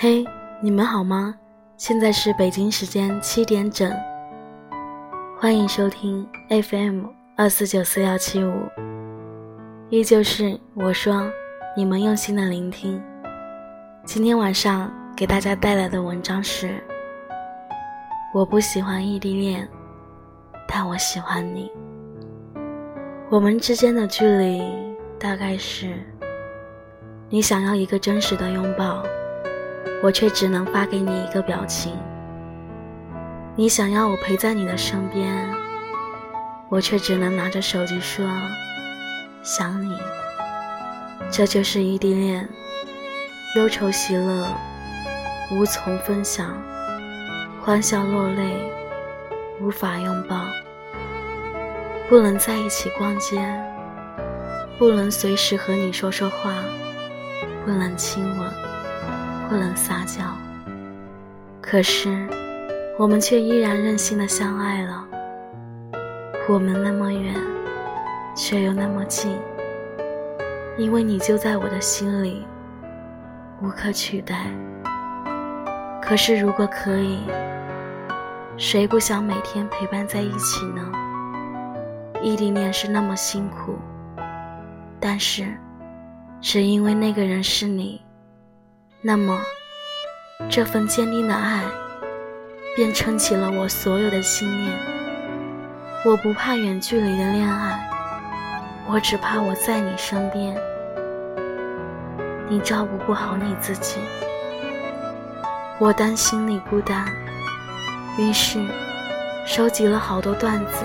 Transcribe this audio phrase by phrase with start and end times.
[0.00, 0.24] 嘿，
[0.60, 1.34] 你们好吗？
[1.76, 3.92] 现在是北京时间七点整，
[5.36, 8.52] 欢迎收听 FM 二四九四幺七五，
[9.90, 11.28] 依旧是我说，
[11.76, 13.02] 你们用心的聆听。
[14.04, 16.80] 今天晚上给大家带来的文章是：
[18.32, 19.68] 我不喜欢异地恋，
[20.68, 21.72] 但我喜欢你。
[23.28, 24.62] 我们之间的距离
[25.18, 25.92] 大概是，
[27.28, 29.02] 你想要一个真实的拥抱。
[30.02, 31.92] 我却只能发给你一个表情。
[33.56, 35.48] 你想要我陪在你的身边，
[36.68, 38.24] 我却只能拿着手机说
[39.42, 39.96] 想你。
[41.30, 42.48] 这就是异地恋，
[43.56, 44.46] 忧愁喜乐
[45.50, 46.56] 无从分享，
[47.60, 48.56] 欢笑落泪
[49.60, 50.44] 无法拥抱，
[52.08, 53.44] 不能在一起逛街，
[54.78, 56.54] 不能随时和你说说话，
[57.66, 58.67] 不能亲吻。
[59.48, 60.22] 不能撒娇，
[61.62, 62.28] 可是
[62.98, 65.06] 我们却依然任性的相爱了。
[66.50, 67.34] 我们那么远，
[68.36, 69.38] 却又那么近，
[70.76, 72.46] 因为你就在我的心里，
[73.62, 74.52] 无可取代。
[76.02, 77.20] 可是如果可以，
[78.58, 80.92] 谁不想每天陪伴在一起呢？
[82.22, 83.78] 异地恋是那么辛苦，
[85.00, 85.56] 但是
[86.38, 88.02] 只因为那个人是你。
[89.00, 89.40] 那么，
[90.50, 91.62] 这份坚定的爱，
[92.74, 94.76] 便撑起了我所有的信念。
[96.04, 97.88] 我不怕远距离的恋爱，
[98.88, 100.52] 我只怕我在你身边，
[102.48, 104.00] 你照顾不好你自己。
[105.78, 107.06] 我担心你孤单，
[108.18, 108.58] 于是
[109.46, 110.82] 收集了好多段子，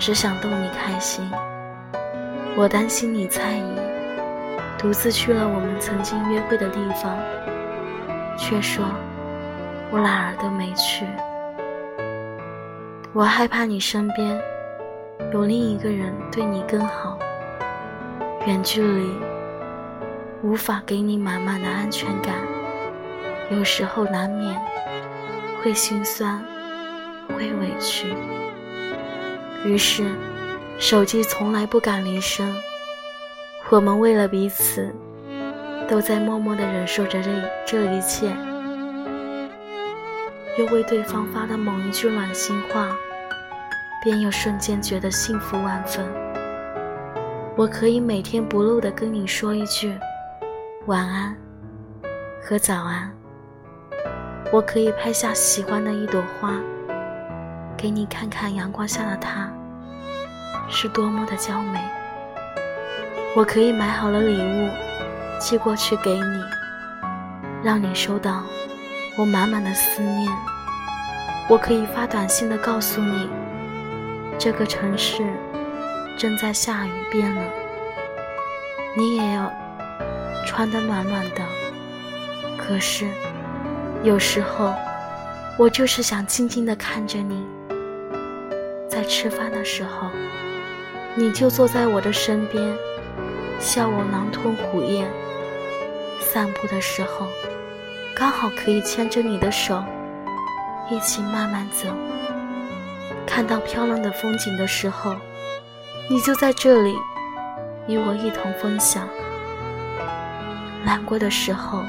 [0.00, 1.30] 只想逗你开心。
[2.56, 3.83] 我担心你猜疑。
[4.84, 7.16] 独自去了我们曾经约会的地方，
[8.36, 8.84] 却说
[9.90, 11.06] 我哪儿都没去。
[13.14, 14.38] 我害怕你身边
[15.32, 17.18] 有另一个人对你更好。
[18.46, 19.10] 远距离
[20.42, 22.34] 无法给你满满的安全感，
[23.50, 24.54] 有时候难免
[25.62, 26.44] 会心酸，
[27.28, 28.14] 会委屈。
[29.64, 30.04] 于是，
[30.78, 32.54] 手机从来不敢离身。
[33.70, 34.94] 我们为了彼此，
[35.88, 37.30] 都在默默地忍受着这
[37.66, 38.30] 这一切，
[40.58, 42.94] 又为对方发的某一句暖心话，
[44.02, 46.04] 便又瞬间觉得幸福万分。
[47.56, 49.96] 我可以每天不漏地跟你说一句
[50.86, 51.34] 晚安
[52.42, 53.10] 和早安，
[54.52, 56.52] 我可以拍下喜欢的一朵花，
[57.76, 59.50] 给你看看阳光下的它，
[60.68, 61.80] 是多么的娇美。
[63.36, 64.70] 我可以买好了礼物，
[65.40, 66.44] 寄过去给你，
[67.64, 68.44] 让你收到
[69.18, 70.32] 我满满的思念。
[71.48, 73.28] 我可以发短信的告诉你，
[74.38, 75.24] 这个城市
[76.16, 77.44] 正在下雨变冷，
[78.96, 79.52] 你也要
[80.46, 81.42] 穿得暖暖的。
[82.56, 83.04] 可是
[84.04, 84.72] 有时候，
[85.58, 87.44] 我就是想静静的看着你，
[88.88, 90.08] 在吃饭的时候，
[91.16, 92.62] 你就坐在我的身边。
[93.58, 95.06] 笑我狼吞虎咽，
[96.20, 97.26] 散步的时候，
[98.14, 99.82] 刚好可以牵着你的手，
[100.90, 101.88] 一起慢慢走。
[103.26, 105.16] 看到漂亮的风景的时候，
[106.08, 106.94] 你就在这里，
[107.88, 109.08] 与我一同分享。
[110.84, 111.82] 难过的时候，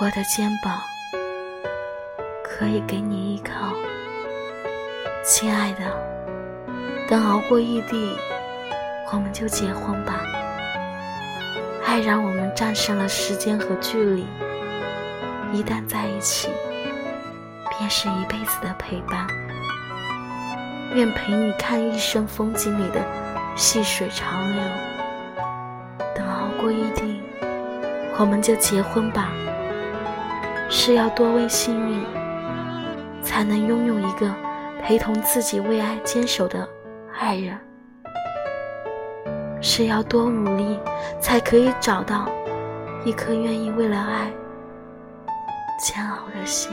[0.00, 0.78] 我的肩膀
[2.42, 3.72] 可以给你依靠。
[5.24, 5.80] 亲爱的，
[7.08, 8.14] 等熬过异地。
[9.14, 10.20] 我们就结婚吧，
[11.86, 14.26] 爱让我们战胜了时间和距离。
[15.52, 16.48] 一旦在一起，
[17.78, 19.28] 便是一辈子的陪伴。
[20.94, 23.00] 愿陪你看一生风景里的
[23.54, 24.60] 细水长流。
[26.12, 27.22] 等熬过异地，
[28.18, 29.30] 我们就结婚吧。
[30.68, 32.04] 是要多为幸运，
[33.22, 34.28] 才能拥有一个
[34.82, 36.68] 陪同自己为爱坚守的
[37.16, 37.56] 爱人。
[39.66, 40.78] 是要多努力，
[41.18, 42.28] 才可以找到
[43.02, 44.30] 一颗愿意为了爱
[45.80, 46.70] 煎熬的心。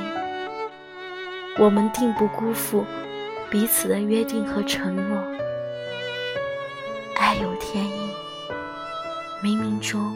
[1.58, 2.86] 我们定不辜负
[3.50, 5.18] 彼此的约定和承诺。
[7.16, 8.12] 爱有天意，
[9.42, 10.14] 冥冥中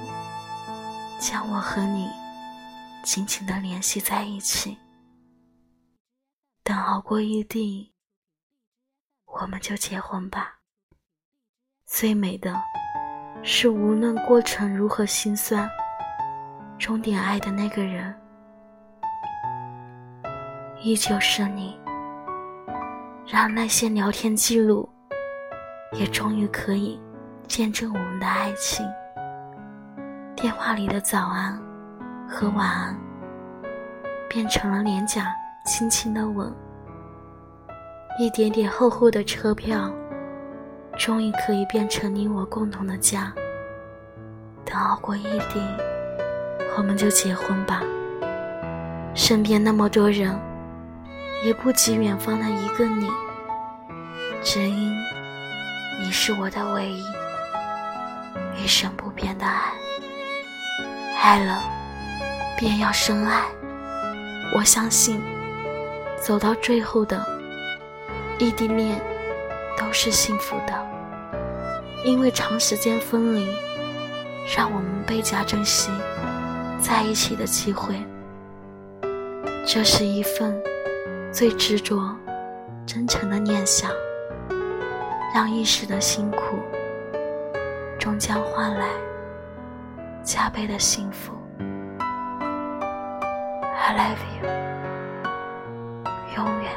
[1.17, 2.09] 将我和你
[3.03, 4.77] 紧紧的联系在一起。
[6.61, 7.93] 等熬过异地，
[9.25, 10.59] 我们就结婚吧。
[11.85, 12.51] 最美的
[13.43, 15.69] 是，无论过程如何心酸，
[16.79, 18.13] 终点爱的那个人，
[20.81, 21.79] 依旧是你。
[23.27, 24.89] 让那些聊天记录，
[25.93, 26.99] 也终于可以
[27.47, 28.83] 见证我们的爱情。
[30.35, 31.55] 电话里的早安
[32.27, 32.99] 和晚安，
[34.27, 35.31] 变成了脸颊
[35.65, 36.51] 轻轻的吻。
[38.19, 39.91] 一点点厚厚的车票，
[40.97, 43.31] 终于可以变成你我共同的家。
[44.63, 45.61] 等熬过异地，
[46.77, 47.81] 我们就结婚吧。
[49.13, 50.37] 身边那么多人，
[51.45, 53.09] 也不及远方的一个你。
[54.41, 54.93] 只因
[56.01, 57.03] 你是我的唯一，
[58.61, 59.73] 一生不变的爱。
[61.21, 61.61] 爱了，
[62.57, 63.43] 便要深爱。
[64.53, 65.21] 我相信，
[66.21, 67.25] 走到最后的
[68.37, 69.01] 异地恋
[69.77, 70.73] 都是幸福的，
[72.03, 73.55] 因为长时间分离，
[74.55, 75.91] 让我们倍加珍惜
[76.79, 77.95] 在一起的机会。
[79.65, 80.55] 这是一份
[81.31, 82.15] 最执着、
[82.85, 83.89] 真诚的念想，
[85.33, 86.59] 让一时的辛苦，
[87.99, 88.87] 终将换来。
[90.23, 91.33] 加倍的幸福
[93.59, 94.49] ，I love you，
[96.35, 96.71] 永远。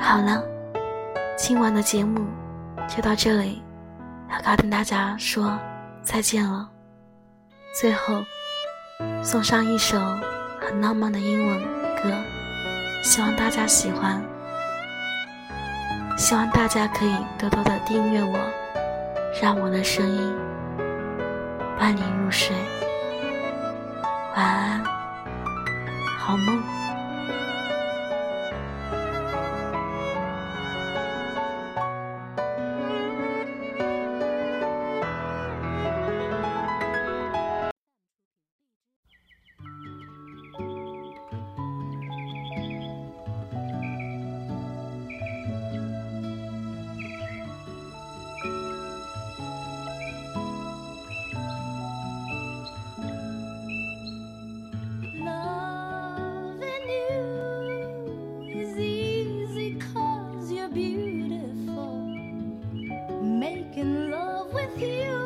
[0.00, 0.42] 好了，
[1.42, 2.20] 今晚的节目
[2.86, 3.62] 就到这里，
[4.44, 5.58] 要跟大家说
[6.02, 6.68] 再见了。
[7.72, 8.22] 最后，
[9.22, 9.98] 送上一首
[10.60, 11.58] 很浪漫的英文
[11.96, 12.12] 歌，
[13.02, 14.22] 希望大家喜欢。
[16.18, 18.38] 希望大家可以多多的订阅我，
[19.40, 20.36] 让我的声音。
[21.78, 22.54] 伴你入睡，
[24.36, 24.84] 晚安，
[26.18, 26.62] 好梦。
[64.08, 65.19] love with you.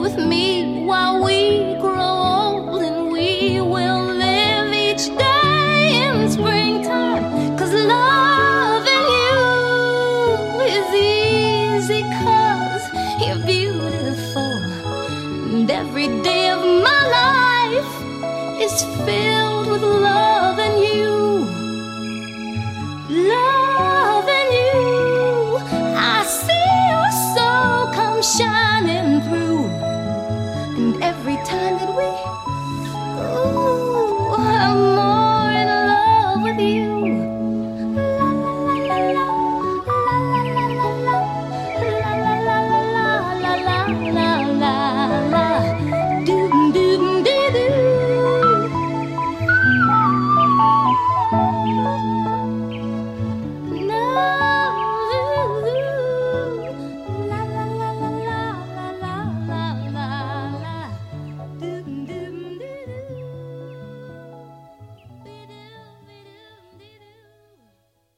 [0.00, 0.59] with me.